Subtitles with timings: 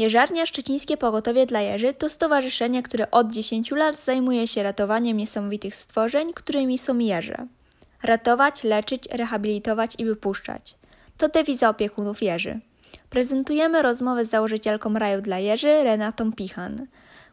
[0.00, 5.74] Jeżarnia Szczecińskie Pogotowie dla Jeży to stowarzyszenie, które od 10 lat zajmuje się ratowaniem niesamowitych
[5.74, 7.46] stworzeń, którymi są jeże.
[8.02, 10.74] Ratować, leczyć, rehabilitować i wypuszczać.
[11.18, 12.60] To dewiza opiekunów jeży.
[13.10, 16.86] Prezentujemy rozmowę z założycielką raju dla jeży, Renatą Pichan,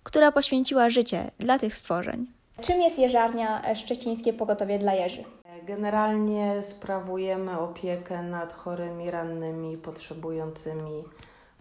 [0.04, 2.28] która poświęciła życie dla tych stworzeń.
[2.62, 5.24] Czym jest jeżarnia Szczecińskie Pogotowie dla jeży?
[5.68, 11.04] Generalnie sprawujemy opiekę nad chorymi, rannymi, potrzebującymi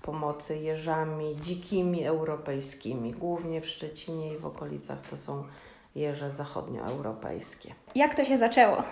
[0.06, 3.12] pomocy jeżami dzikimi europejskimi.
[3.12, 5.44] Głównie w Szczecinie i w okolicach to są
[5.94, 7.74] jeże zachodnioeuropejskie.
[7.94, 8.82] Jak to się zaczęło?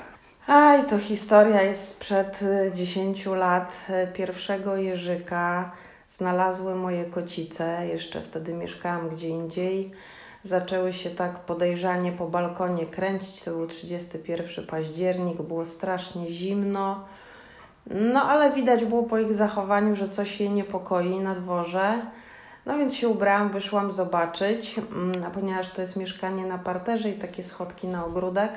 [0.47, 2.39] Aj, to historia jest sprzed
[2.75, 3.73] 10 lat.
[4.15, 5.73] Pierwszego jeżyka
[6.11, 7.87] znalazły moje kocice.
[7.87, 9.91] Jeszcze wtedy mieszkałam gdzie indziej.
[10.45, 13.43] Zaczęły się tak podejrzanie po balkonie kręcić.
[13.43, 17.05] To był 31 październik, było strasznie zimno.
[17.87, 22.01] No ale widać było po ich zachowaniu, że coś je niepokoi na dworze.
[22.67, 24.81] No więc się ubrałam, wyszłam zobaczyć,
[25.27, 28.51] a ponieważ to jest mieszkanie na parterze i takie schodki na ogródek,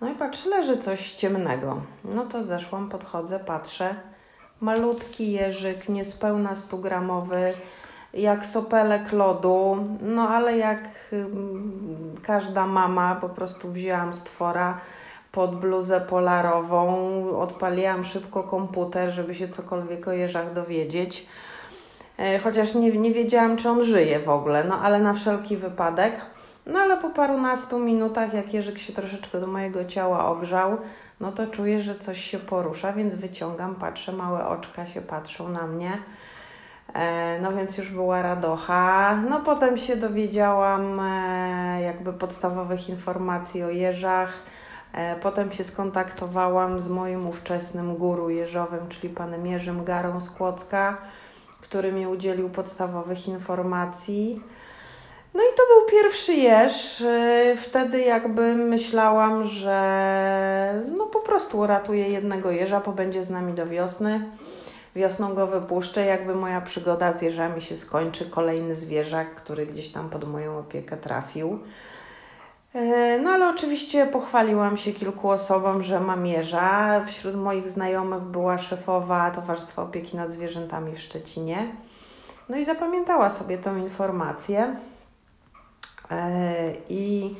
[0.00, 1.82] no i patrzę, leży coś ciemnego.
[2.04, 3.94] No to zeszłam, podchodzę, patrzę.
[4.60, 7.54] Malutki jeżyk, niespełna 100 gramowy,
[8.14, 10.88] jak sopelek lodu, no ale jak
[12.22, 14.78] każda mama, po prostu wzięłam stwora
[15.34, 16.86] pod bluzę polarową,
[17.38, 21.26] odpaliłam szybko komputer, żeby się cokolwiek o jeżach dowiedzieć.
[22.44, 26.14] Chociaż nie, nie wiedziałam, czy on żyje w ogóle, no ale na wszelki wypadek.
[26.66, 30.76] No ale po parunastu minutach, jak jeżyk się troszeczkę do mojego ciała ogrzał,
[31.20, 35.66] no to czuję, że coś się porusza, więc wyciągam, patrzę, małe oczka się patrzą na
[35.66, 35.98] mnie.
[37.42, 39.16] No więc już była radocha.
[39.30, 41.00] No potem się dowiedziałam
[41.82, 44.32] jakby podstawowych informacji o jeżach.
[45.22, 50.96] Potem się skontaktowałam z moim ówczesnym guru jeżowym, czyli panem Jerzym Garą z Kłodzka,
[51.60, 54.42] który mi udzielił podstawowych informacji.
[55.34, 57.04] No i to był pierwszy jeż.
[57.62, 63.66] Wtedy jakby myślałam, że no po prostu uratuję jednego jeża, bo będzie z nami do
[63.66, 64.30] wiosny.
[64.96, 68.30] Wiosną go wypuszczę, jakby moja przygoda z jeżami się skończy.
[68.30, 71.58] Kolejny zwierzak, który gdzieś tam pod moją opiekę trafił.
[73.22, 77.04] No ale oczywiście pochwaliłam się kilku osobom, że mam jeża.
[77.04, 81.66] Wśród moich znajomych była szefowa Towarzystwa Opieki nad Zwierzętami w Szczecinie.
[82.48, 84.76] No i zapamiętała sobie tą informację.
[86.88, 87.34] I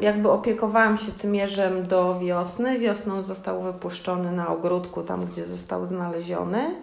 [0.00, 2.78] jakby opiekowałam się tym jeżem do wiosny.
[2.78, 6.74] Wiosną został wypuszczony na ogródku, tam gdzie został znaleziony.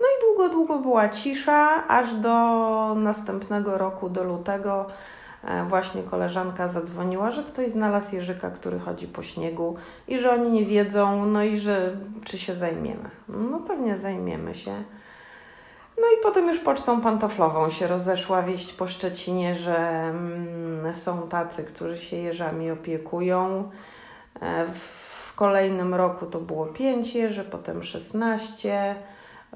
[0.00, 4.86] No i długo, długo była cisza, aż do następnego roku, do lutego,
[5.68, 9.76] właśnie koleżanka zadzwoniła, że ktoś znalazł jeżyka, który chodzi po śniegu
[10.08, 13.10] i że oni nie wiedzą, no i że czy się zajmiemy.
[13.28, 14.84] No pewnie zajmiemy się.
[15.98, 21.64] No i potem już pocztą pantoflową się rozeszła wieść po Szczecinie, że mm, są tacy,
[21.64, 23.70] którzy się jeżami opiekują.
[24.74, 28.94] W kolejnym roku to było 5 jeży, potem 16,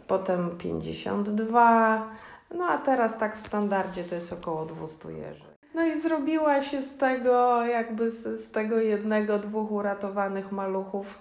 [0.06, 2.06] potem 52.
[2.54, 5.47] No a teraz tak w standardzie to jest około 200 jeży.
[5.78, 11.19] No i zrobiła się z tego, jakby z, z tego jednego, dwóch uratowanych maluchów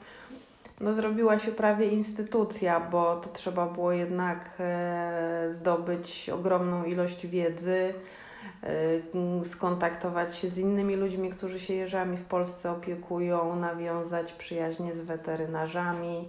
[0.81, 7.93] no, zrobiła się prawie instytucja, bo to trzeba było jednak e, zdobyć ogromną ilość wiedzy,
[9.43, 14.99] e, skontaktować się z innymi ludźmi, którzy się jeżami w Polsce opiekują, nawiązać przyjaźnie z
[14.99, 16.27] weterynarzami.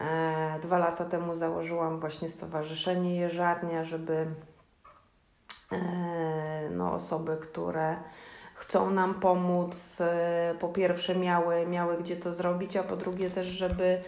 [0.00, 4.26] E, dwa lata temu założyłam właśnie Stowarzyszenie Jeżarnia, żeby
[6.70, 7.96] no, osoby, które
[8.54, 9.98] chcą nam pomóc,
[10.60, 14.02] po pierwsze miały, miały gdzie to zrobić, a po drugie też, żeby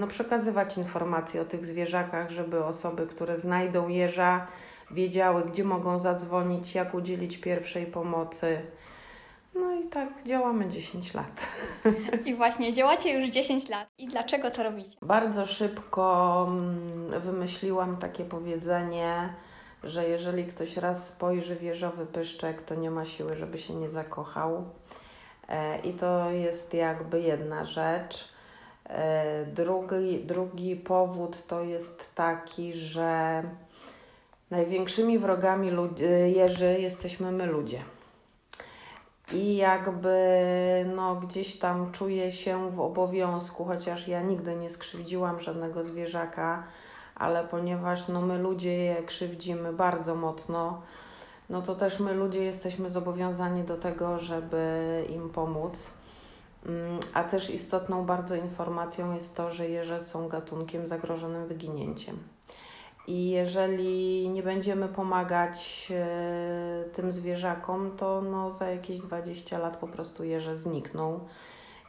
[0.00, 4.46] no, przekazywać informacje o tych zwierzakach, żeby osoby, które znajdą jeża,
[4.90, 8.60] wiedziały, gdzie mogą zadzwonić, jak udzielić pierwszej pomocy.
[9.54, 11.40] No i tak działamy 10 lat.
[12.24, 13.88] I właśnie działacie już 10 lat.
[13.98, 14.96] I dlaczego to robicie?
[15.02, 16.48] Bardzo szybko
[17.24, 19.34] wymyśliłam takie powiedzenie,
[19.86, 23.88] że jeżeli ktoś raz spojrzy w jeżowy pyszczek, to nie ma siły, żeby się nie
[23.88, 24.64] zakochał.
[25.84, 28.28] I to jest jakby jedna rzecz.
[29.46, 33.42] Drugi, drugi powód to jest taki, że
[34.50, 35.70] największymi wrogami
[36.26, 37.82] jeży jesteśmy my ludzie.
[39.32, 40.16] I jakby
[40.96, 46.64] no, gdzieś tam czuję się w obowiązku, chociaż ja nigdy nie skrzywdziłam żadnego zwierzaka,
[47.14, 50.82] ale ponieważ no, my ludzie je krzywdzimy bardzo mocno,
[51.50, 55.90] no to też my ludzie jesteśmy zobowiązani do tego, żeby im pomóc.
[57.14, 62.18] A też istotną bardzo informacją jest to, że jeże są gatunkiem zagrożonym wyginięciem.
[63.06, 69.88] I jeżeli nie będziemy pomagać e, tym zwierzakom, to no, za jakieś 20 lat po
[69.88, 71.20] prostu jeże znikną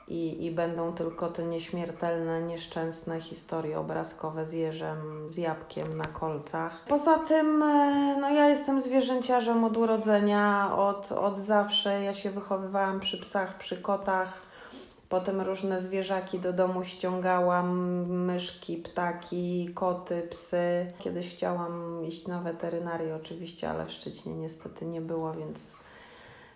[0.07, 4.97] i, i będą tylko te nieśmiertelne, nieszczęsne historie obrazkowe z jeżem,
[5.29, 6.85] z jabłkiem na kolcach.
[6.87, 12.01] Poza tym, e, no ja jestem zwierzęciarzem od urodzenia, od, od zawsze.
[12.01, 14.45] Ja się wychowywałam przy psach, przy kotach.
[15.09, 17.77] Potem różne zwierzaki do domu ściągałam,
[18.25, 20.93] myszki, ptaki, koty, psy.
[20.99, 25.84] Kiedyś chciałam iść na weterynarię oczywiście, ale w Szczecinie niestety nie było, więc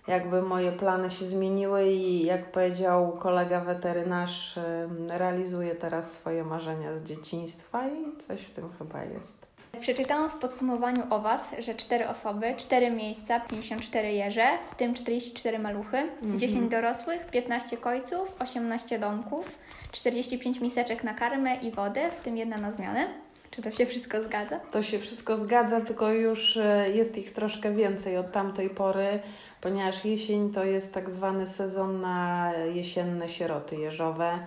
[0.08, 4.60] jakby moje plany się zmieniły i jak powiedział kolega weterynarz,
[5.08, 9.50] realizuję teraz swoje marzenia z dzieciństwa i coś w tym chyba jest.
[9.80, 15.60] Przeczytałam w podsumowaniu o Was, że 4 osoby, 4 miejsca, 54 jeże, w tym 44
[15.60, 19.52] maluchy, 10 dorosłych, 15 kojców, 18 domków,
[19.92, 23.08] 45 miseczek na karmę i wodę, w tym jedna na zmianę.
[23.52, 24.60] Czy to się wszystko zgadza?
[24.72, 29.20] To się wszystko zgadza, tylko już e, jest ich troszkę więcej od tamtej pory,
[29.62, 34.40] ponieważ jesień to jest tak zwany sezon na jesienne sieroty jeżowe,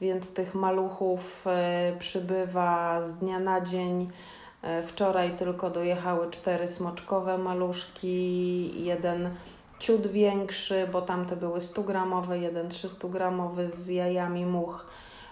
[0.00, 4.10] więc tych maluchów e, przybywa z dnia na dzień.
[4.62, 9.30] E, Wczoraj tylko dojechały cztery smoczkowe maluszki, jeden
[9.78, 14.86] ciut większy, bo tamte były 100-gramowe, jeden 300-gramowy z jajami much.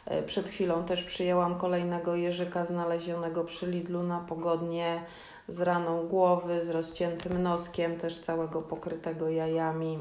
[0.06, 5.00] E, Przed chwilą też przyjęłam kolejnego jeżyka znalezionego przy Lidlu na pogodnie
[5.48, 9.98] z raną głowy, z rozciętym noskiem, też całego pokrytego jajami.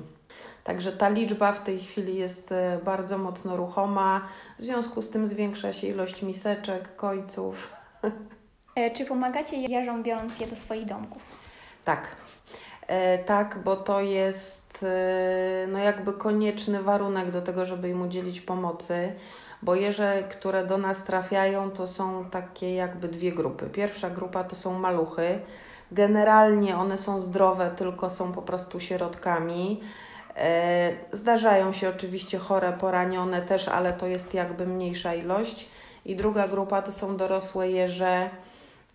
[0.64, 4.28] Także ta liczba w tej chwili jest e, bardzo mocno ruchoma.
[4.60, 7.74] W związku z tym zwiększa się ilość miseczek, kojców.
[8.76, 11.22] E, Czy pomagacie jeżom biorąc je do swoich domków?
[11.86, 12.08] Tak,
[12.88, 18.42] e, tak, bo to jest e, no jakby konieczny warunek do tego, żeby im udzielić
[18.42, 19.14] pomocy,
[19.66, 23.66] bo jeże, które do nas trafiają, to są takie jakby dwie grupy.
[23.66, 25.40] Pierwsza grupa to są maluchy.
[25.92, 29.82] Generalnie one są zdrowe, tylko są po prostu środkami.
[30.36, 35.70] E, Zdarzają się oczywiście chore, poranione też, ale to jest jakby mniejsza ilość.
[36.06, 38.30] I druga grupa to są dorosłe jeże,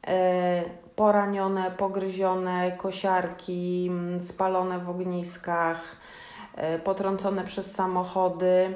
[0.07, 0.63] e,
[0.97, 3.91] poranione, pogryzione, kosiarki,
[4.21, 5.83] spalone w ogniskach,
[6.57, 8.75] e, potrącone przez samochody.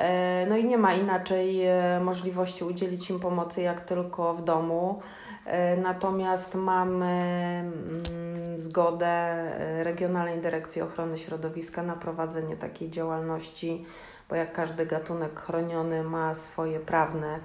[0.00, 5.02] E, No i nie ma inaczej e, możliwości udzielić im pomocy jak tylko w domu.
[5.46, 9.44] E, Natomiast mamy mm, zgodę
[9.84, 13.86] Regionalnej Dyrekcji Ochrony Środowiska na prowadzenie takiej działalności,
[14.28, 17.38] bo jak każdy gatunek chroniony ma swoje prawne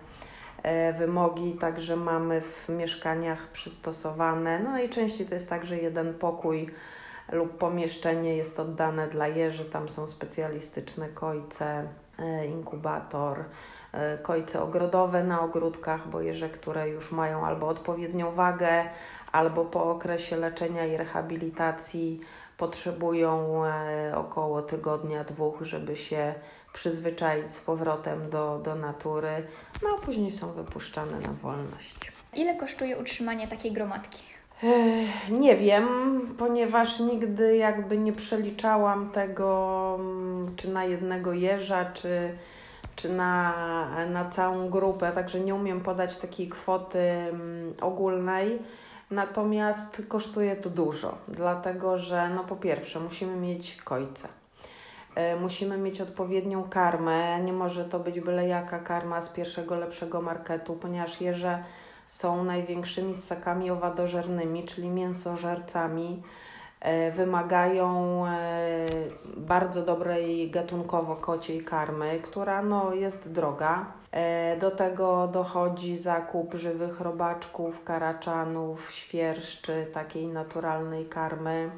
[0.98, 4.60] wymogi, także mamy w mieszkaniach przystosowane.
[4.60, 6.70] No najczęściej to jest tak, że jeden pokój
[7.32, 11.88] lub pomieszczenie jest oddane dla jeży, tam są specjalistyczne kojce,
[12.50, 13.44] inkubator,
[13.92, 18.84] e, kojce ogrodowe na ogródkach, bo jeże, które już mają albo odpowiednią wagę,
[19.32, 22.22] albo po okresie leczenia i rehabilitacji
[22.58, 26.34] potrzebują e, około tygodnia, dwóch, żeby się
[26.74, 29.48] przyzwyczaić z powrotem do, do natury,
[29.84, 32.12] no a później są wypuszczane na wolność.
[32.34, 34.36] Ile kosztuje utrzymanie takiej gromadki?
[35.32, 35.86] Nie wiem,
[36.38, 39.50] ponieważ nigdy jakby nie przeliczałam tego,
[40.56, 42.38] czy na jednego jeża, czy,
[42.96, 43.54] czy na,
[44.10, 48.60] na całą grupę, także nie umiem podać takiej kwoty mm, ogólnej.
[49.12, 54.28] Natomiast kosztuje to dużo, dlatego że no po pierwsze musimy mieć kojce.
[55.16, 57.42] E, Musimy mieć odpowiednią karmę.
[57.42, 61.64] Nie może to być byle jaka karma z pierwszego lepszego marketu, ponieważ jeże
[62.06, 66.24] są największymi ssakami owadożernymi, czyli mięsożercami.
[66.80, 68.86] E, Wymagają e,
[69.38, 73.86] bardzo dobrej gatunkowo kociej karmy, która no, jest droga.
[74.12, 81.70] E, Do tego dochodzi zakup żywych robaczków, karaczanów, świerszczy, takiej naturalnej karmy,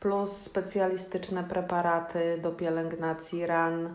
[0.00, 3.94] plus specjalistyczne preparaty do pielęgnacji ran.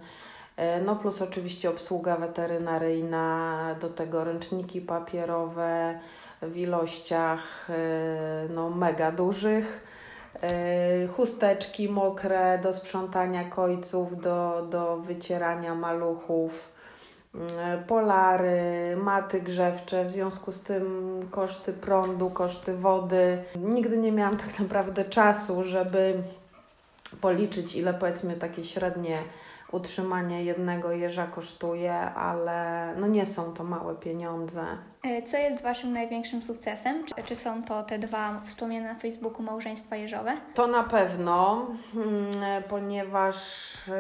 [0.85, 5.99] No plus oczywiście obsługa weterynaryjna, do tego ręczniki papierowe
[6.41, 7.67] w ilościach
[8.49, 9.83] no, mega dużych,
[11.15, 16.71] chusteczki mokre do sprzątania kojców, do, do wycierania maluchów,
[17.35, 23.43] mm, polary, maty grzewcze, w związku z tym koszty prądu, koszty wody.
[23.55, 26.23] Nigdy nie miałam tak naprawdę czasu, żeby
[27.21, 29.17] policzyć, ile powiedzmy takie średnie
[29.71, 34.65] utrzymanie jednego jeża kosztuje, ale no nie są to małe pieniądze.
[35.03, 37.05] E, Co jest Waszym największym sukcesem?
[37.05, 40.37] Czy, czy są to te dwa wspomniane na Facebooku małżeństwa jeżowe?
[40.53, 43.35] To na pewno, mm, ponieważ
[43.87, 43.93] yy,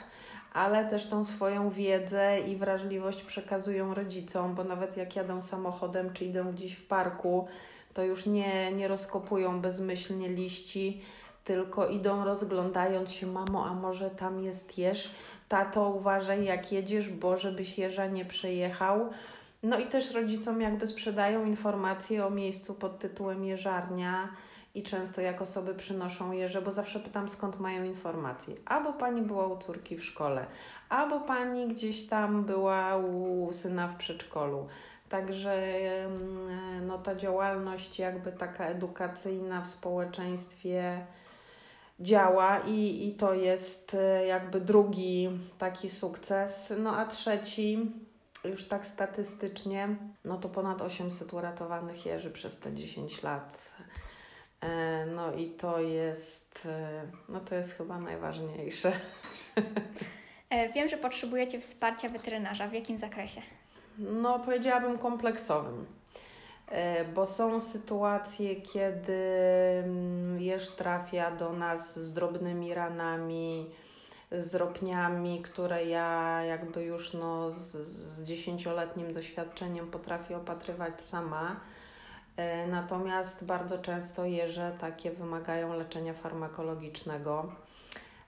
[0.53, 6.25] ale też tą swoją wiedzę i wrażliwość przekazują rodzicom, bo nawet jak jadą samochodem czy
[6.25, 7.49] idą gdzieś w parku,
[7.95, 11.03] to już nie, nie rozkopują bezmyślnie liści,
[11.45, 15.11] tylko idą rozglądając się, mamo, a może tam jest jeż?
[15.49, 19.11] Tato, uważaj jak jedziesz, bo żebyś jeża nie przejechał.
[19.65, 24.29] No i też rodzicom jakby sprzedają informacje o miejscu pod tytułem jeżarnia
[24.75, 28.55] i często jak osoby przynoszą jeże, bo zawsze pytam skąd mają informacje.
[28.65, 30.47] Albo pani była u córki w szkole,
[30.89, 34.67] albo pani gdzieś tam była u syna w przedszkolu.
[35.09, 35.79] Także
[36.87, 41.07] no, ta działalność jakby taka edukacyjna w społeczeństwie
[42.01, 46.73] działa i, i to jest e, jakby drugi taki sukces.
[46.79, 47.93] No a trzeci,
[48.49, 49.89] już tak statystycznie,
[50.25, 53.59] no to ponad 800 uratowanych jeży przez te 10 lat.
[54.61, 58.93] E, no i to jest, e, no to jest chyba najważniejsze.
[60.75, 62.69] Wiem, że potrzebujecie wsparcia weterynarza.
[62.69, 63.41] W jakim zakresie?
[63.99, 65.87] No, powiedziałabym kompleksowym,
[66.69, 69.23] e, bo są sytuacje, kiedy
[69.85, 73.71] mm, jeż trafia do nas z drobnymi ranami,
[74.41, 81.61] z ropniami, które ja jakby już no, z dziesięcioletnim doświadczeniem potrafię opatrywać sama.
[82.37, 87.53] E, natomiast bardzo często jeże takie wymagają leczenia farmakologicznego,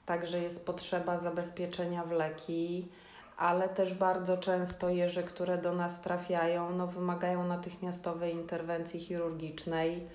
[0.06, 2.88] także jest potrzeba zabezpieczenia w leki
[3.36, 10.08] ale też bardzo często jeże, które do nas trafiają, no, wymagają natychmiastowej interwencji chirurgicznej.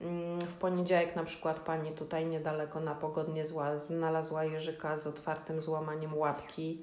[0.00, 5.60] Mm, w poniedziałek na przykład pani tutaj niedaleko na pogodnie zła znalazła jeżyka z otwartym
[5.60, 6.82] złamaniem łapki.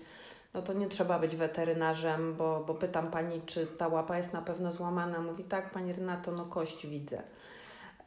[0.53, 4.41] No to nie trzeba być weterynarzem, bo, bo pytam pani, czy ta łapa jest na
[4.41, 5.21] pewno złamana.
[5.21, 7.21] Mówi tak, pani Renato, no kość widzę.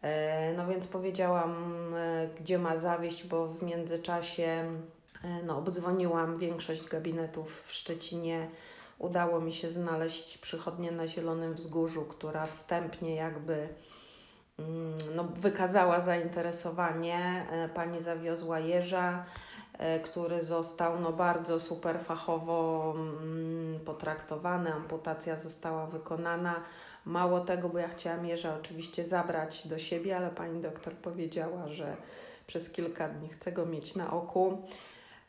[0.03, 4.65] E, no więc powiedziałam, e, gdzie ma zawieść, bo w międzyczasie
[5.25, 8.49] E, no, obdzwoniłam większość gabinetów w Szczecinie.
[8.99, 13.69] Udało mi się znaleźć przychodnię na Zielonym Wzgórzu, która wstępnie jakby
[15.15, 17.47] no, wykazała zainteresowanie.
[17.53, 19.25] E, pani zawiozła jeża,
[19.79, 24.73] e, który został no, bardzo super fachowo mm, potraktowany.
[24.73, 26.55] Amputacja została wykonana.
[27.05, 31.97] Mało tego, bo ja chciałam jeża oczywiście zabrać do siebie, ale pani doktor powiedziała, że
[32.47, 34.63] przez kilka dni chcę go mieć na oku.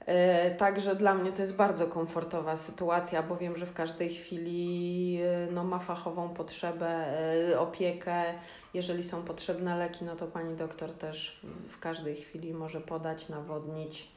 [0.05, 5.19] E, także dla mnie to jest bardzo komfortowa sytuacja, bo wiem, że w każdej chwili
[5.51, 7.05] no, ma fachową potrzebę,
[7.59, 8.23] opiekę.
[8.73, 14.07] Jeżeli są potrzebne leki, no to pani doktor też w każdej chwili może podać, nawodnić.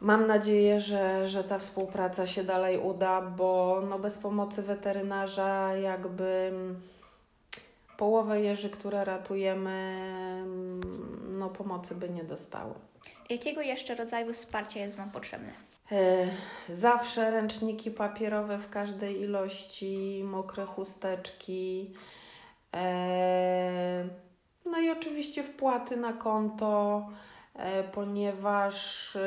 [0.00, 6.52] Mam nadzieję, że, że ta współpraca się dalej uda, bo no, bez pomocy weterynarza jakby
[7.96, 10.04] połowę jeży, które ratujemy,
[11.28, 12.74] no, pomocy by nie dostały.
[13.30, 15.52] Jakiego jeszcze rodzaju wsparcia jest Wam potrzebne?
[15.92, 16.28] E,
[16.68, 21.90] zawsze ręczniki papierowe w każdej ilości, mokre chusteczki.
[22.74, 24.04] E,
[24.66, 27.02] no i oczywiście wpłaty na konto,
[27.54, 29.18] e, ponieważ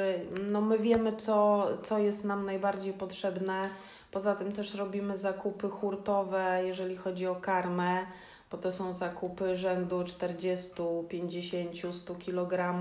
[0.52, 3.70] no my wiemy, co, co jest nam najbardziej potrzebne.
[4.12, 8.06] Poza tym też robimy zakupy hurtowe, jeżeli chodzi o karmę,
[8.52, 10.72] bo to są zakupy rzędu 40,
[11.10, 12.80] 50, 100 kg,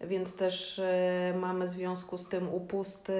[0.00, 3.12] więc też e, mamy w związku z tym upusty,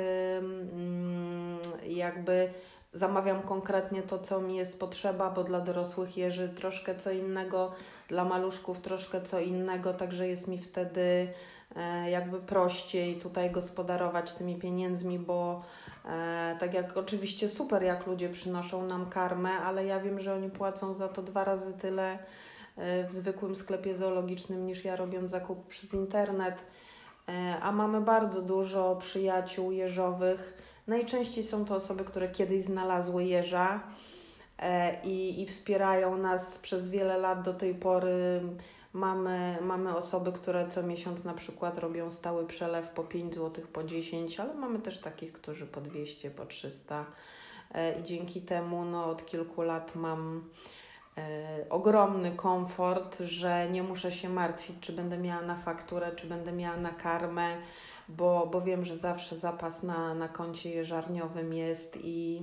[0.73, 2.51] mm, jakby
[2.97, 7.73] zamawiam konkretnie to, co mi jest potrzeba, bo dla dorosłych jeży troszkę co innego,
[8.09, 11.29] dla maluszków troszkę co innego, także jest mi wtedy
[11.77, 15.63] e, jakby prościej tutaj gospodarować tymi pieniędzmi, bo
[16.05, 20.51] e, tak jak oczywiście super, jak ludzie przynoszą nam karmę, ale ja wiem, że oni
[20.51, 22.19] płacą za to dwa razy tyle
[22.77, 26.55] e, w zwykłym sklepie zoologicznym niż ja robiąc zakup przez internet.
[27.63, 30.56] A mamy bardzo dużo przyjaciół jeżowych,
[30.87, 33.81] Najczęściej są to osoby, które kiedyś znalazły jeża
[34.59, 38.41] e, i, i wspierają nas przez wiele lat do tej pory.
[38.93, 43.85] Mamy, mamy osoby, które co miesiąc na przykład robią stały przelew po 5 zł, po
[43.85, 47.05] 10, ale mamy też takich, którzy po 200, po 300
[47.75, 50.51] e, i dzięki temu no, od kilku lat mam
[51.19, 56.53] e, ogromny komfort, że nie muszę się martwić, czy będę miała na fakturę, czy będę
[56.53, 57.57] miała na karmę
[58.09, 62.43] bo, bo wiem, że zawsze zapas na, na koncie jeżarniowym jest i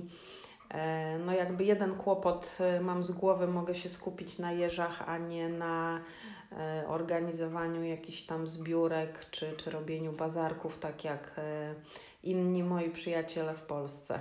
[0.70, 5.18] e, no jakby jeden kłopot e, mam z głowy, mogę się skupić na jeżach, a
[5.18, 6.00] nie na
[6.52, 11.40] e, organizowaniu jakichś tam zbiórek czy, czy robieniu bazarków, tak jak
[12.22, 14.20] inni moi przyjaciele w Polsce.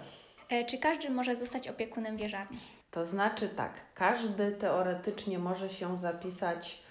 [0.67, 2.59] Czy każdy może zostać opiekunem wieżarni?
[2.91, 6.83] To znaczy tak, każdy teoretycznie może się zapisać,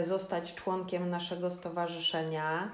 [0.00, 2.70] zostać członkiem naszego stowarzyszenia.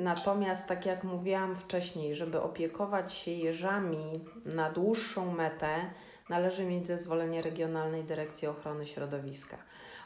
[0.00, 5.90] Natomiast, tak jak mówiłam wcześniej, żeby opiekować się jeżami na dłuższą metę,
[6.28, 9.56] należy mieć zezwolenie Regionalnej Dyrekcji Ochrony Środowiska.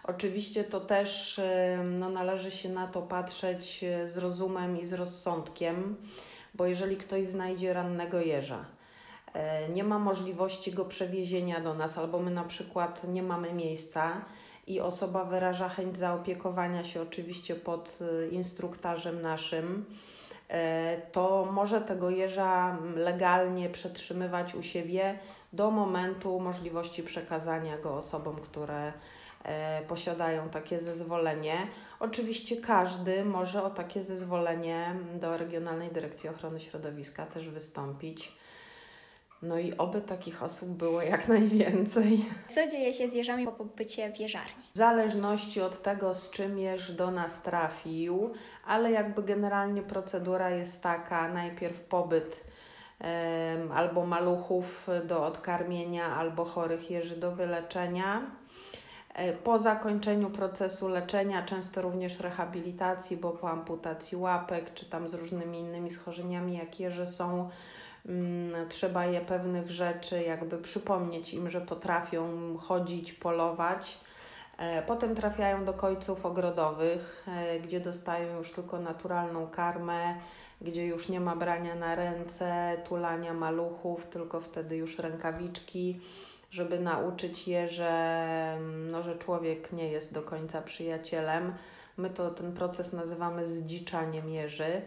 [0.05, 1.41] Oczywiście to też
[1.85, 5.97] no, należy się na to patrzeć e, z rozumem i z rozsądkiem,
[6.55, 8.65] bo jeżeli ktoś znajdzie rannego jeża,
[9.33, 14.25] e, nie ma możliwości go przewiezienia do nas, albo my na przykład nie mamy miejsca,
[14.67, 19.85] i osoba wyraża chęć zaopiekowania się oczywiście pod y, instruktarzem naszym,
[20.49, 25.19] e, to może tego jeża legalnie przetrzymywać u siebie
[25.53, 28.93] do momentu możliwości przekazania go osobom, które
[29.45, 31.57] e, posiadają takie zezwolenie.
[32.01, 38.37] Oczywiście każdy może o takie zezwolenie do Regionalnej Dyrekcji Ochrony Środowiska też wystąpić.
[39.45, 42.25] No i oby takich osób było jak najwięcej.
[42.51, 44.65] Co dzieje się z jeżami po pobycie w jeżarni?
[44.75, 48.31] W zależności od tego, z czym jeż do nas trafił,
[48.67, 52.41] ale jakby generalnie procedura jest taka: najpierw pobyt
[53.01, 58.23] um, albo maluchów do odkarmienia, albo chorych jeży do wyleczenia.
[59.15, 65.15] E, po zakończeniu procesu leczenia, często również rehabilitacji, bo po amputacji łapek, czy tam z
[65.15, 67.51] różnymi innymi schorzeniami, jak jeże są
[68.69, 73.99] trzeba je pewnych rzeczy jakby przypomnieć im, że potrafią chodzić, polować.
[74.59, 80.15] E, potem trafiają do kojców ogrodowych, e, gdzie dostają już tylko naturalną karmę,
[80.61, 86.01] gdzie już nie ma brania na ręce, tulania maluchów, tylko wtedy już rękawiczki,
[86.51, 87.91] żeby nauczyć je, że,
[88.57, 91.55] mm, no, że człowiek nie jest do końca przyjacielem.
[91.97, 94.83] My to ten proces nazywamy zdziczaniem jeży.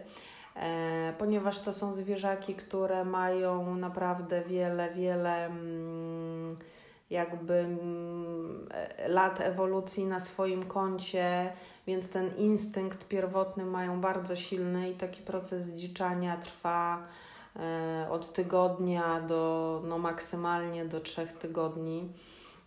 [0.58, 6.56] E, ponieważ to są zwierzaki, które mają naprawdę wiele, wiele mm,
[7.10, 11.52] jakby mm, e, lat ewolucji na swoim koncie,
[11.86, 17.02] więc ten instynkt pierwotny mają bardzo silny i taki proces zdziczania trwa
[17.56, 22.08] e, od tygodnia do no maksymalnie do trzech tygodni.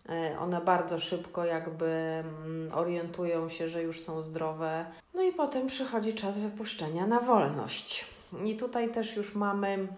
[0.08, 4.84] E, one bardzo szybko jakby mm, orientują się, że już są zdrowe.
[5.14, 8.06] No i potem przychodzi czas wypuszczenia na wolność.
[8.44, 9.88] I tutaj też już mamy,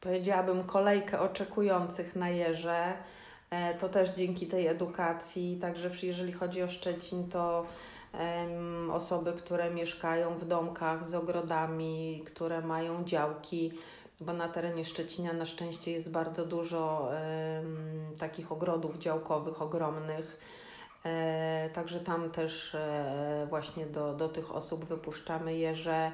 [0.00, 2.92] powiedziałabym, kolejkę oczekujących na jeże.
[3.50, 7.66] E, to też dzięki tej edukacji, także jeżeli chodzi o Szczecin, to
[8.92, 13.72] osoby, które mieszkają w domkach z ogrodami, które mają działki,
[14.26, 17.10] bo na terenie Szczecina na szczęście jest bardzo dużo
[18.18, 20.38] takich ogrodów działkowych ogromnych.
[21.04, 26.12] E, także tam też e, właśnie do, do tych osób wypuszczamy jeże.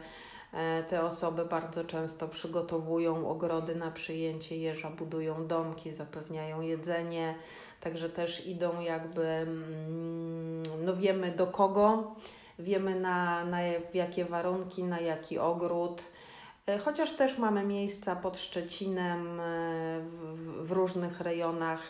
[0.52, 7.34] E, te osoby bardzo często przygotowują ogrody na przyjęcie jeża, budują domki, zapewniają jedzenie,
[7.80, 12.14] także też idą jakby, mm, no wiemy do kogo,
[12.58, 13.62] wiemy na, na
[13.94, 16.02] jakie warunki, na jaki ogród.
[16.70, 19.44] E, chociaż też mamy miejsca pod Szczecinem e,
[20.62, 21.80] w, różnych rejonach,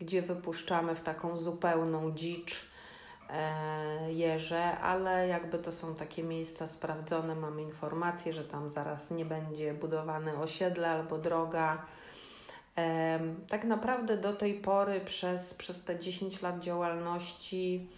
[0.00, 2.66] gdzie wypuszczamy w taką zupełną dzicz
[3.30, 9.24] e, jeże, ale jakby to są takie miejsca sprawdzone, mamy informację, że tam zaraz nie
[9.24, 11.86] będzie budowane osiedle albo droga.
[13.48, 17.88] Tak naprawdę do tej pory przez, przez te 10 lat działalności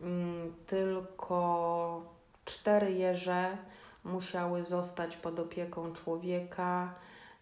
[0.00, 2.02] mm, tylko
[2.44, 3.56] cztery jeże
[4.04, 6.94] musiały zostać pod opieką człowieka.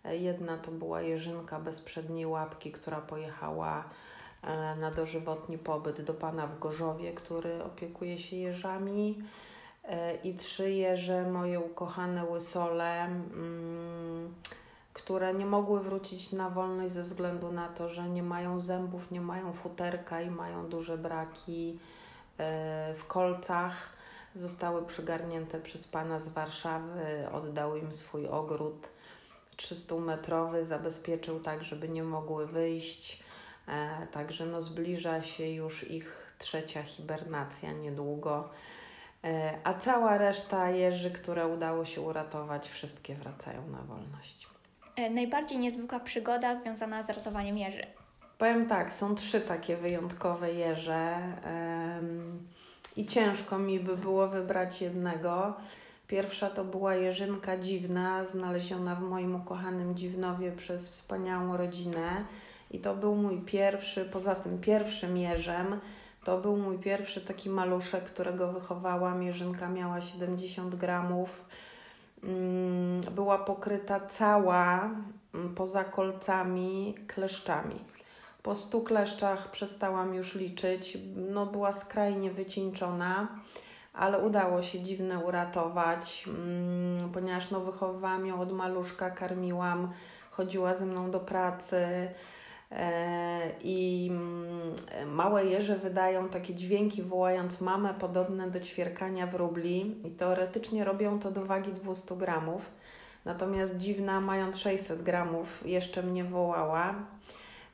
[0.05, 3.85] E, Jedna to była jeżynka bez przedniej łapki, która pojechała
[4.43, 9.23] e, na dożywotni pobyt do pana w Gorzowie, który opiekuje się jeżami.
[9.85, 14.35] E, I trzy jeże, moje ukochane łysole, mm,
[14.93, 19.21] które nie mogły wrócić na wolność ze względu na to, że nie mają zębów, nie
[19.21, 21.79] mają futerka i mają duże braki
[22.97, 24.00] w kolcach.
[24.35, 28.89] Zostały przygarnięte przez pana z Warszawy, oddał im swój ogród
[29.57, 33.23] 300-metrowy, zabezpieczył tak, żeby nie mogły wyjść.
[33.69, 38.49] E, Także no, zbliża się już ich trzecia hibernacja niedługo.
[39.25, 44.49] E, A cała reszta jeży, które udało się uratować, wszystkie wracają na wolność.
[44.97, 47.87] E, Najbardziej niezwykła przygoda związana z ratowaniem jeży.
[48.39, 52.47] Powiem tak, są trzy takie wyjątkowe jeże em,
[52.97, 55.55] i ciężko mi by było wybrać jednego.
[56.09, 62.25] Pierwsza to była jeżynka dziwna, znaleziona w moim ukochanym Dziwnowie przez wspaniałą rodzinę.
[62.71, 65.81] I to był mój pierwszy, poza tym pierwszym jeżem,
[66.25, 69.23] to był mój pierwszy taki maluszek, którego wychowałam.
[69.23, 71.45] Jeżynka miała 70 gramów.
[72.25, 74.91] Mm, Była pokryta cała,
[75.35, 77.81] mm, poza kolcami, kleszczami.
[78.43, 80.99] Po stu kleszczach przestałam już liczyć.
[81.17, 83.29] No, była skrajnie wycieńczona,
[83.95, 89.93] ale udało się dziwne uratować, mm, ponieważ no, wychowywałam ją od maluszka, karmiłam,
[90.31, 92.09] chodziła ze mną do pracy.
[92.73, 100.11] E, I mm, małe jeże wydają takie dźwięki, wołając mamę, podobne do ćwierkania wróbli, i
[100.11, 102.63] teoretycznie robią to do wagi 200 gramów.
[103.25, 106.95] Natomiast dziwna, mając 600 gramów, jeszcze mnie wołała.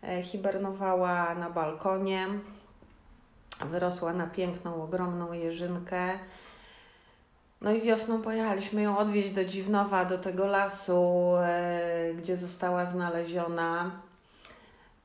[0.07, 2.29] E, Hibernowała na balkonie,
[3.67, 6.19] wyrosła na piękną, ogromną jeżynkę.
[7.61, 13.91] No i wiosną pojechaliśmy ją odwieźć do Dziwnowa, do tego lasu, e, gdzie została znaleziona.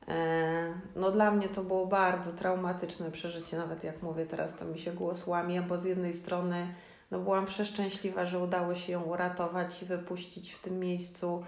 [0.08, 4.78] E, No dla mnie to było bardzo traumatyczne przeżycie, nawet jak mówię teraz, to mi
[4.78, 6.74] się głos łamie, bo z jednej strony
[7.10, 11.44] no byłam przeszczęśliwa, że udało się ją uratować i wypuścić w tym miejscu,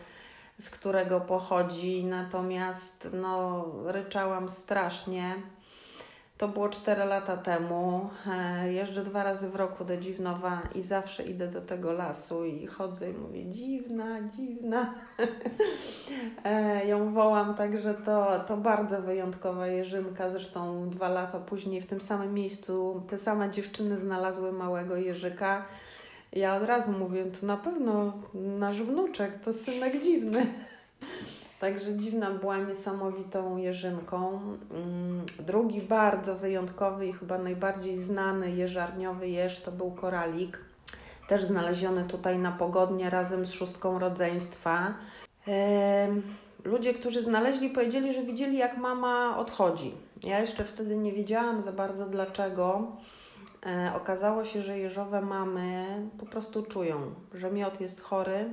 [0.59, 5.35] z którego pochodzi, natomiast no ryczałam strasznie.
[6.39, 8.11] To było 4 lata temu.
[8.27, 12.67] E, Jeżdżę dwa razy w roku do Dziwnowa i zawsze idę do tego lasu i
[12.67, 14.95] chodzę i mówię dziwna, dziwna.
[16.45, 20.31] E, Ją wołam, także to, to bardzo wyjątkowa jeżynka.
[20.31, 25.65] Zresztą dwa lata później w tym samym miejscu te same dziewczyny znalazły małego jeżyka.
[26.35, 30.47] Ja od razu mówię, to na pewno nasz wnuczek, to synek dziwny.
[31.61, 34.41] Także dziwna była niesamowitą jeżynką.
[34.71, 40.59] Mm, Drugi bardzo wyjątkowy i chyba najbardziej znany jeżarniowy jeż to był koralik.
[41.29, 44.95] Też znaleziony tutaj na pogodnie razem z szóstką rodzeństwa.
[46.65, 49.95] Ludzie, którzy znaleźli, powiedzieli, że widzieli, jak mama odchodzi.
[50.23, 52.93] Ja jeszcze wtedy nie wiedziałam za bardzo dlaczego.
[53.67, 55.87] E, okazało się, że jeżowe mamy
[56.19, 58.53] po prostu czują, że miod jest chory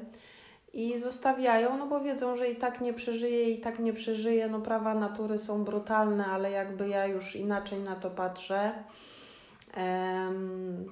[0.74, 4.48] i zostawiają, no bo wiedzą, że i tak nie przeżyje, i tak nie przeżyje.
[4.48, 8.74] No prawa natury są brutalne, ale jakby ja już inaczej na to patrzę.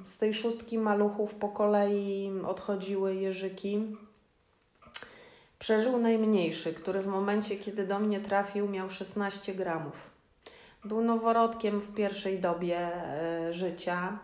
[0.06, 3.98] Z tej szóstki maluchów po kolei odchodziły jeżyki.
[5.60, 10.09] Przeżył najmniejszy, który w momencie, kiedy do mnie trafił, miał 16 gramów.
[10.86, 14.20] Był noworodkiem w pierwszej dobie e, życia.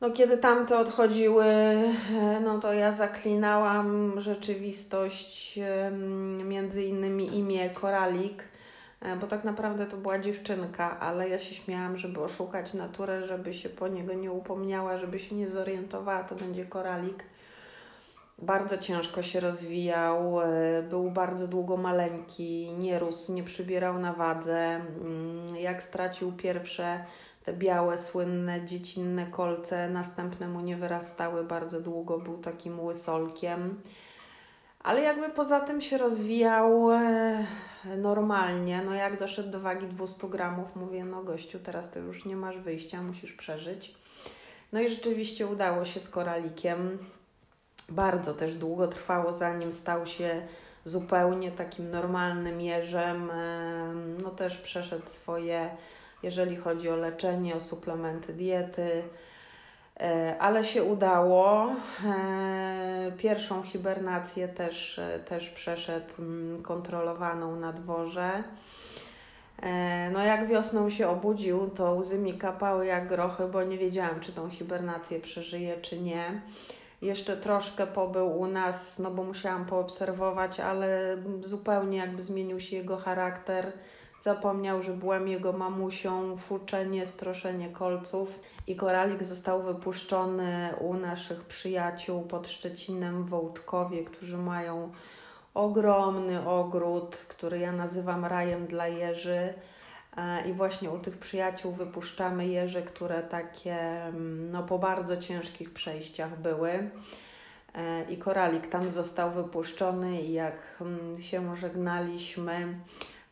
[0.00, 5.58] No, kiedy tamte odchodziły, e, no to ja zaklinałam rzeczywistość,
[6.44, 8.42] między innymi imię Koralik,
[9.00, 13.54] e, bo tak naprawdę to była dziewczynka, ale ja się śmiałam, żeby oszukać naturę, żeby
[13.54, 17.24] się po niego nie upomniała, żeby się nie zorientowała, to będzie Koralik.
[18.42, 24.80] Bardzo ciężko się rozwijał, e, był bardzo długo maleńki, nie rósł, nie przybierał na wadze.
[25.00, 27.04] Mm, Jak stracił pierwsze
[27.44, 33.80] te białe, słynne, dziecinne kolce, następne mu nie wyrastały bardzo długo, był takim łysolkiem.
[34.80, 37.46] Ale jakby poza tym się rozwijał e,
[37.96, 38.82] normalnie.
[38.84, 42.58] No jak doszedł do wagi 200 gramów, mówię, no gościu, teraz to już nie masz
[42.58, 43.94] wyjścia, musisz przeżyć.
[44.72, 46.98] No i rzeczywiście udało się z koralikiem.
[47.88, 50.42] Bardzo też długo trwało, zanim stał się
[50.84, 53.30] zupełnie takim normalnym jeżem.
[53.30, 55.70] Em, No też przeszedł swoje,
[56.22, 59.02] jeżeli chodzi o leczenie, o suplementy diety.
[60.00, 61.72] E, ale się udało.
[62.06, 66.14] E, pierwszą hibernację też, e, też przeszedł
[66.62, 68.42] kontrolowaną na dworze.
[70.12, 74.32] No jak wiosną się obudził, to łzy mi kapały jak grochy, bo nie wiedziałam, czy
[74.32, 76.40] tą hibernację przeżyje, czy nie.
[77.02, 82.96] Jeszcze troszkę pobył u nas, no bo musiałam poobserwować, ale zupełnie jakby zmienił się jego
[82.96, 83.72] charakter.
[84.22, 88.28] Zapomniał, że byłam jego mamusią, fuczenie, stroszenie kolców
[88.66, 94.92] i koralik został wypuszczony u naszych przyjaciół pod Szczecinem w Wołczkowie, którzy mają
[95.54, 99.54] ogromny ogród, który ja nazywam rajem dla jeży.
[100.18, 105.72] E, I właśnie u tych przyjaciół wypuszczamy jeże, które takie mm, no, po bardzo ciężkich
[105.72, 106.90] przejściach były.
[107.74, 112.78] E, I koralik tam został wypuszczony, i jak mm, się żegnaliśmy,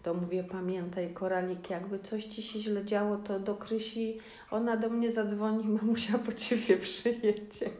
[0.02, 4.18] to mówię, pamiętaj, koralik, jakby coś ci się źle działo, to do Krysi
[4.50, 7.70] ona do mnie zadzwoni, mamusia po ciebie przyjedzie.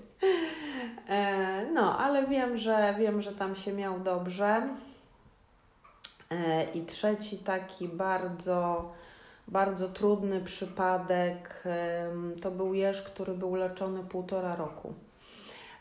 [1.09, 4.69] E, no, ale wiem, że wiem, że tam się miał dobrze.
[6.31, 8.93] E, I trzeci taki bardzo,
[9.49, 11.65] bardzo trudny przypadek
[12.43, 14.95] to był jeż, który był leczony półtora roku.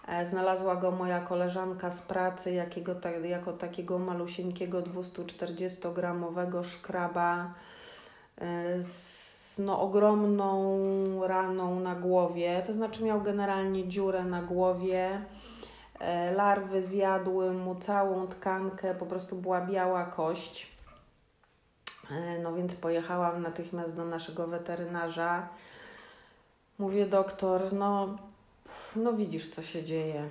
[0.07, 7.53] E, znalazła go moja koleżanka z pracy jakiego, jako takiego malusieńkiego 240-gramowego szkraba
[8.37, 12.63] e, z no, ogromną raną na głowie.
[12.67, 15.21] To znaczy miał generalnie dziurę na głowie.
[16.05, 20.75] E, larwy zjadły mu całą tkankę, po prostu była biała kość.
[22.43, 25.47] No więc pojechałam natychmiast do naszego weterynarza.
[26.79, 28.17] Mówię, doktor, no
[28.95, 30.29] no widzisz, co się dzieje.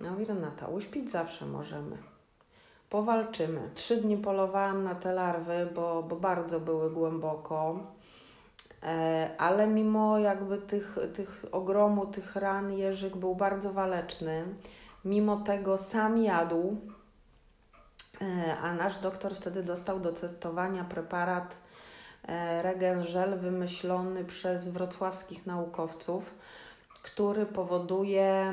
[0.00, 1.96] No i Renata, uśpić zawsze możemy.
[2.90, 3.60] Powalczymy.
[3.74, 7.78] Trzy dni polowałam na te larwy, bo, bo bardzo były głęboko.
[8.82, 14.44] E, ale mimo jakby tych, tych ogromu, tych ran, Jerzyk był bardzo waleczny.
[15.04, 16.76] Mimo tego sam jadł,
[18.20, 21.54] e, a nasz doktor wtedy dostał do testowania preparat
[22.28, 26.34] e, Regengel wymyślony przez wrocławskich naukowców
[27.12, 28.52] który powoduje,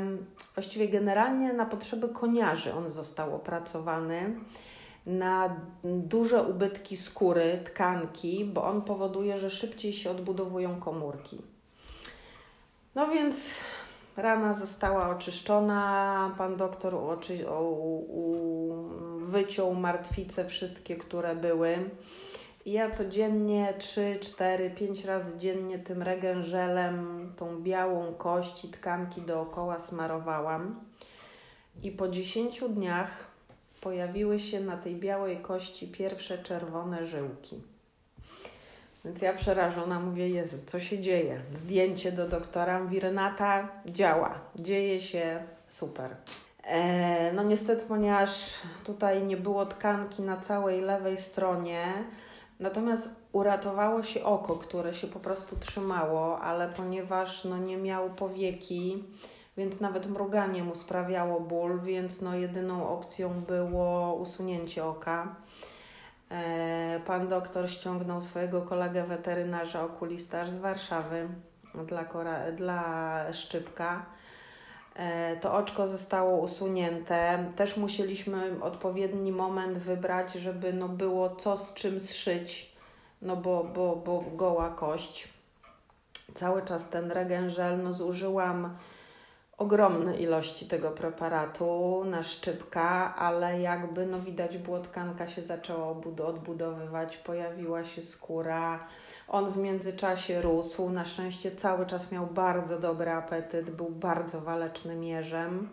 [0.56, 4.36] właściwie generalnie na potrzeby koniarzy on został opracowany,
[5.06, 11.42] na duże ubytki skóry, tkanki, bo on powoduje, że szybciej się odbudowują komórki.
[12.96, 13.50] No więc
[14.18, 18.36] rana została oczyszczona, pan doktor oczy, u,
[19.20, 21.90] wyciął martwice wszystkie, które były.
[22.66, 29.22] I ja codziennie 3, 4, 5 razy dziennie tym regężelem, tą białą kość i tkanki
[29.22, 30.80] dookoła smarowałam.
[31.84, 33.28] I po 10 dniach
[33.82, 37.62] pojawiły się na tej białej kości pierwsze czerwone żyłki.
[39.06, 41.42] Więc ja przerażona mówię, Jezu, co się dzieje?
[41.54, 46.16] Zdjęcie do doktora, mówi Renata, działa, dzieje się super.
[46.64, 51.84] E, no niestety, ponieważ tutaj nie było tkanki na całej lewej stronie,
[52.60, 59.04] Natomiast uratowało się oko, które się po prostu trzymało, ale ponieważ no, nie miał powieki,
[59.58, 65.36] więc nawet mruganie mu sprawiało ból, więc no, jedyną opcją było usunięcie oka.
[66.36, 71.28] E, pan doktor ściągnął swojego kolegę weterynarza okulista z Warszawy
[71.88, 74.06] dla, kora, dla szczypka.
[74.96, 77.46] E, to oczko zostało usunięte.
[77.56, 82.76] Też musieliśmy odpowiedni moment wybrać, żeby no było co z czym zszyć,
[83.22, 85.30] no bo, bo, bo goła kość.
[86.34, 88.78] Cały czas ten regengel, no zużyłam
[89.58, 95.88] ogromne ilości tego preparatu na szczypka, ale jakby no widać było tkanka się zaczęła
[96.28, 98.88] odbudowywać, pojawiła się skóra,
[99.28, 100.90] on w międzyczasie rósł.
[100.90, 105.70] Na szczęście cały czas miał bardzo dobry apetyt, był bardzo walecznym jeżem.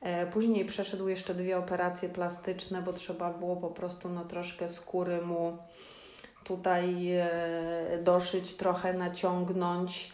[0.00, 5.22] E, później przeszedł jeszcze dwie operacje plastyczne, bo trzeba było po prostu no, troszkę skóry
[5.22, 5.58] mu
[6.44, 7.30] tutaj e,
[8.02, 10.12] doszyć, trochę naciągnąć.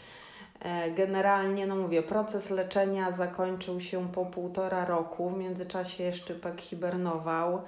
[0.63, 5.31] E, generalnie, no mówię, proces leczenia zakończył się po półtora roku.
[5.31, 7.63] W międzyczasie jeszcze pek hibernował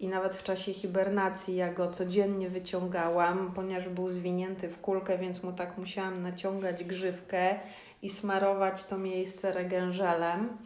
[0.00, 5.42] i nawet w czasie hibernacji ja go codziennie wyciągałam, ponieważ był zwinięty w kulkę, więc
[5.42, 7.54] mu tak musiałam naciągać grzywkę
[8.02, 10.58] i smarować to miejsce regężelem.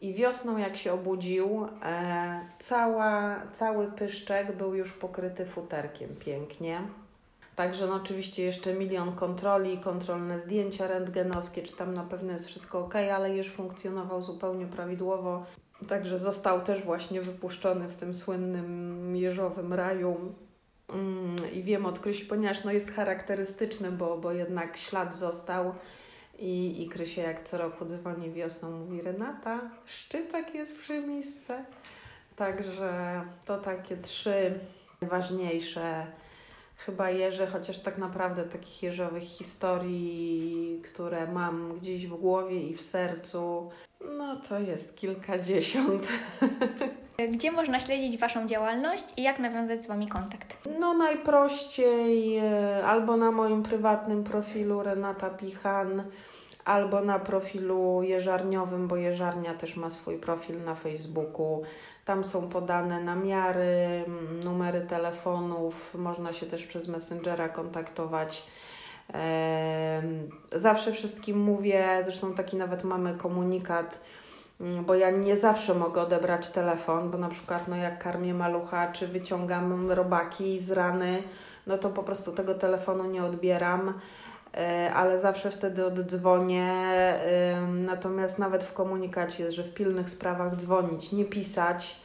[0.00, 6.80] I wiosną, jak się obudził, e, cała, cały pyszczek był już pokryty futerkiem pięknie.
[7.56, 12.80] Także no oczywiście jeszcze milion kontroli, kontrolne zdjęcia rentgenowskie, czy tam na pewno jest wszystko
[12.80, 15.46] ok, ale już funkcjonował zupełnie prawidłowo.
[15.88, 20.34] Także został też właśnie wypuszczony w tym słynnym jeżowym raju.
[20.88, 25.74] Mm, I wiem od Krysi, ponieważ no jest charakterystyczny, bo, bo jednak ślad został.
[26.38, 31.64] I, I Krysia jak co roku dzwoni wiosną, mówi Renata, szczypek jest przy misce.
[32.36, 34.58] Także to takie trzy
[35.02, 36.06] ważniejsze
[36.86, 42.80] chyba jeże, chociaż tak naprawdę takich jeżowych historii, które mam gdzieś w głowie i w
[42.80, 43.70] sercu,
[44.18, 46.08] no to jest kilkadziesiąt.
[47.32, 50.58] Gdzie można śledzić Waszą działalność i jak nawiązać z Wami kontakt?
[50.80, 56.02] No najprościej e, albo na moim prywatnym profilu Renata Pichan,
[56.64, 61.62] albo na profilu jeżarniowym, bo jeżarnia też ma swój profil na Facebooku.
[62.04, 64.04] Tam są podane namiary,
[64.44, 68.46] numery telefonów, można się też przez Messengera kontaktować.
[70.52, 74.00] Zawsze wszystkim mówię, zresztą taki nawet mamy komunikat,
[74.60, 78.92] mm, bo ja nie zawsze mogę odebrać telefon, bo na przykład no jak karmię malucha,
[78.92, 81.22] czy wyciągam robaki z rany,
[81.66, 83.94] no to po prostu tego telefonu nie odbieram,
[84.94, 86.74] ale zawsze wtedy oddzwonię.
[87.68, 92.00] Natomiast nawet w komunikacie jest, że w pilnych sprawach dzwonić, nie pisać,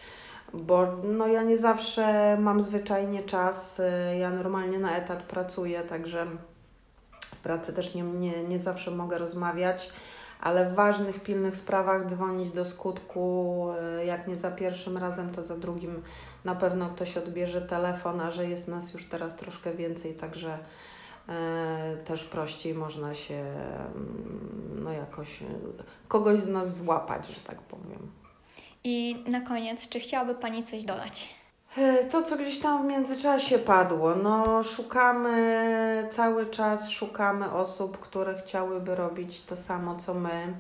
[0.53, 3.79] bo no ja nie zawsze mam zwyczajnie czas.
[3.79, 6.25] e, Ja normalnie na etat pracuję, także
[7.21, 9.89] w pracy też nie, nie, nie zawsze mogę rozmawiać,
[10.41, 15.43] ale w ważnych, pilnych sprawach dzwonić do skutku, e, jak nie za pierwszym razem, to
[15.43, 16.03] za drugim
[16.45, 20.88] na pewno ktoś odbierze telefon, a że jest nas już teraz troszkę więcej, także e,
[22.05, 25.45] też prościej można się mm, no jakoś e,
[26.07, 28.11] kogoś z nas złapać, że tak powiem.
[28.83, 31.29] I na koniec, czy chciałaby Pani coś dodać?
[31.77, 38.41] E, To, co gdzieś tam w międzyczasie padło, no szukamy cały czas, szukamy osób, które
[38.41, 40.53] chciałyby robić to samo, co my.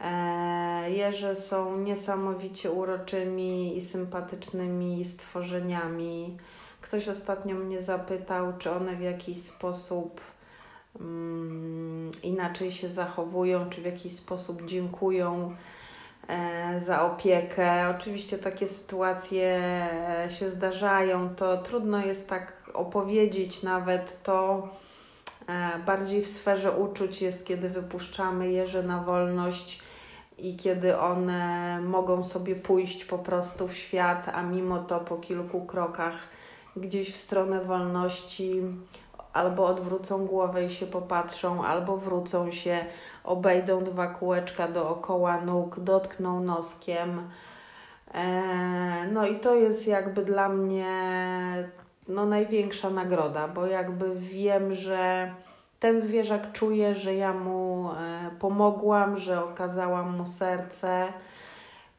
[0.00, 6.36] E, Jeże są niesamowicie uroczymi i sympatycznymi stworzeniami.
[6.94, 10.20] Ktoś ostatnio mnie zapytał, czy one w jakiś sposób
[11.00, 15.56] mm, inaczej się zachowują, czy w jakiś sposób dziękują
[16.28, 17.94] e, za opiekę.
[17.98, 19.46] Oczywiście takie sytuacje
[20.24, 24.68] e, się zdarzają, to trudno jest tak opowiedzieć nawet to.
[25.48, 29.82] e, Bardziej w sferze uczuć jest, kiedy wypuszczamy jeże na wolność
[30.38, 35.66] i kiedy one mogą sobie pójść po prostu w świat, a mimo to po kilku
[35.66, 36.14] krokach
[36.76, 38.62] gdzieś w stronę wolności
[39.32, 42.84] albo odwrócą głowę i się popatrzą, albo wrócą się,
[43.24, 47.22] obejdą dwa kółeczka dookoła nóg, dotkną noskiem.
[48.14, 50.88] E, No i to jest jakby dla mnie
[52.08, 55.30] no, największa nagroda, bo jakby wiem, że
[55.80, 61.06] ten zwierzak czuje, że ja mu e, pomogłam, że okazałam mu serce.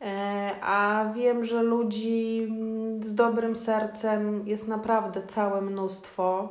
[0.01, 6.49] E, A wiem, że ludzi mm, z dobrym sercem jest naprawdę całe mnóstwo.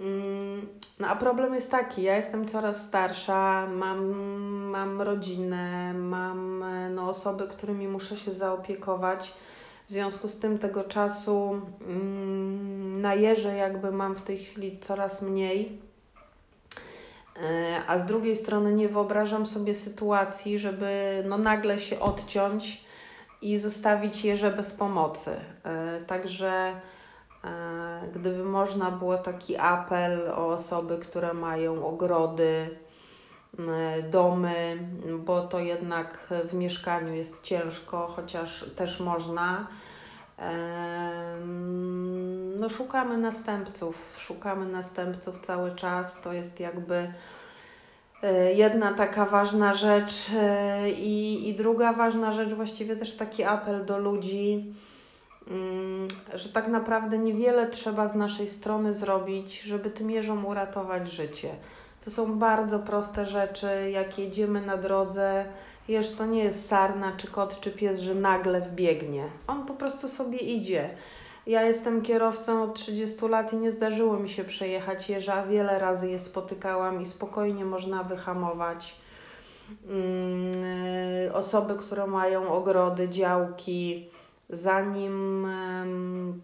[0.00, 0.66] Mm,
[1.00, 4.06] No a problem jest taki, ja jestem coraz starsza, mam,
[4.70, 9.34] mam rodzinę, mam no, osoby, którymi muszę się zaopiekować.
[9.88, 15.22] W związku z tym tego czasu mm, na jeże jakby mam w tej chwili coraz
[15.22, 15.89] mniej.
[17.42, 22.84] E, A z drugiej strony nie wyobrażam sobie sytuacji, żeby no nagle się odciąć
[23.42, 25.30] i zostawić jeże bez pomocy.
[25.64, 26.72] E, Także
[27.44, 32.76] e, gdyby można było taki apel o osoby, które mają ogrody,
[34.10, 34.78] domy,
[35.18, 39.66] bo to jednak w mieszkaniu jest ciężko, chociaż też można.
[42.60, 46.20] No, szukamy następców, szukamy następców cały czas.
[46.20, 47.12] To jest jakby
[48.22, 50.30] e, jedna taka ważna rzecz.
[50.36, 54.74] e, I, I druga ważna rzecz, właściwie też taki apel do ludzi,
[55.50, 61.48] mm, że tak naprawdę niewiele trzeba z naszej strony zrobić, żeby tym jeżom uratować życie.
[62.04, 65.44] To są bardzo proste rzeczy, jak jedziemy na drodze.
[65.88, 69.24] Jeż to nie jest sarna, czy kot, czy pies, że nagle wbiegnie.
[69.46, 70.90] On po prostu sobie idzie.
[71.50, 75.46] Ja jestem kierowcą od 30 lat i nie zdarzyło mi się przejechać jeża.
[75.46, 78.94] Wiele razy je spotykałam i spokojnie można wyhamować.
[79.88, 84.08] Mm, Osoby, które mają ogrody, działki,
[84.50, 85.46] zanim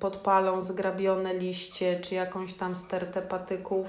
[0.01, 3.87] podpalą zgrabione liście czy jakąś tam stertę patyków,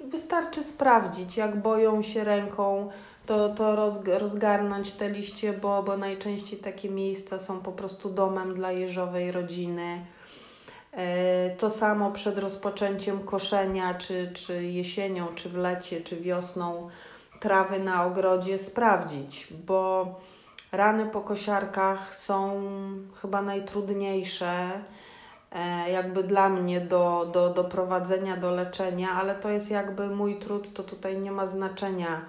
[0.00, 2.90] wystarczy sprawdzić, jak boją się ręką,
[3.26, 8.54] to, to rozg- rozgarnąć te liście, bo, bo najczęściej takie miejsca są po prostu domem
[8.54, 10.13] dla jeżowej rodziny.
[10.96, 16.88] E, To samo przed rozpoczęciem koszenia, czy, czy jesienią, czy w lecie, czy wiosną
[17.40, 20.06] trawy na ogrodzie sprawdzić, bo
[20.72, 22.62] rany po kosiarkach są
[23.22, 24.70] chyba najtrudniejsze,
[25.52, 30.38] e, jakby dla mnie do, do, do prowadzenia, do leczenia, ale to jest jakby mój
[30.38, 32.20] trud, to tutaj nie ma znaczenia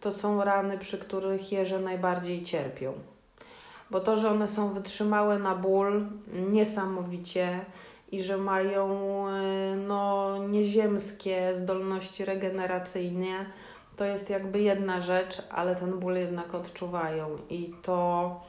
[0.00, 2.92] to są rany, przy których jeże najbardziej cierpią.
[3.90, 6.06] Bo to, że one są wytrzymałe na ból
[6.50, 7.60] niesamowicie
[8.12, 8.88] i że mają
[9.28, 13.46] y, no, nieziemskie zdolności regeneracyjne,
[13.96, 18.40] to jest jakby jedna rzecz, ale ten ból jednak odczuwają i to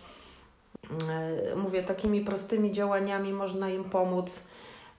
[1.53, 4.47] y, mówię, takimi prostymi działaniami można im pomóc.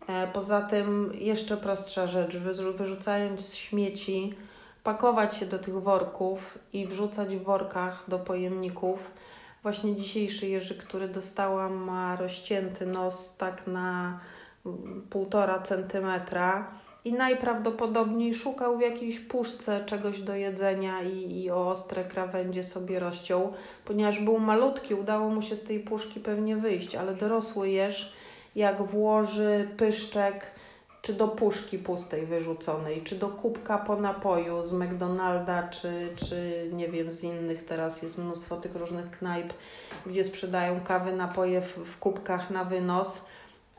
[0.08, 4.34] E, Poza tym jeszcze prostsza rzecz, wyrzu- wyrzucając śmieci,
[4.84, 9.10] pakować się do tych worków i wrzucać w workach do pojemników.
[9.62, 14.20] Właśnie dzisiejszy jeży, który dostałam, ma rozcięty nos tak na
[14.66, 16.66] mm, półtora centymetra
[17.04, 23.00] i najprawdopodobniej szukał w jakiejś puszce czegoś do jedzenia i, i o ostre krawędzie sobie
[23.00, 23.52] rozciął.
[23.84, 28.12] Ponieważ był malutki, udało mu się z tej puszki pewnie wyjść, ale dorosły jeż,
[28.54, 30.52] jak włoży pyszczek
[31.02, 36.88] czy do puszki pustej wyrzuconej, czy do kubka po napoju z McDonalda, czy, czy nie
[36.88, 39.52] wiem, z innych, teraz jest mnóstwo tych różnych knajp,
[40.06, 43.24] gdzie sprzedają kawy, napoje w, w kubkach na wynos.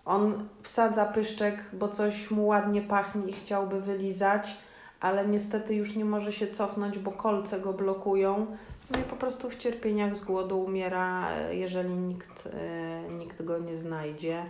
[0.05, 4.57] On wsadza pyszczek, bo coś mu ładnie pachnie i chciałby wylizać,
[4.99, 8.57] ale niestety już nie może się cofnąć, bo kolce go blokują.
[8.91, 13.77] No i po prostu w cierpieniach z głodu umiera, jeżeli nikt, e, nikt go nie
[13.77, 14.45] znajdzie.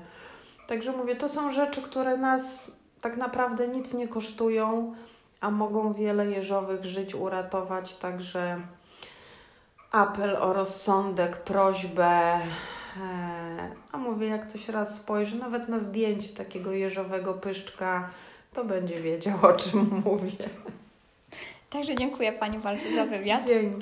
[0.68, 4.94] Także mówię, to są rzeczy, które nas tak naprawdę nic nie kosztują,
[5.42, 7.96] a mogą wiele jeżowych żyć uratować.
[7.96, 8.62] Także
[9.92, 12.40] apel o rozsądek, prośbę.
[13.92, 18.10] A mówię, jak ktoś raz spojrzy, nawet na zdjęcie takiego jeżowego pyszczka,
[18.54, 20.50] to będzie wiedział, o czym mówię.
[21.70, 23.48] Także dziękuję Pani bardzo za wywiad.
[23.48, 23.82] Dzięki.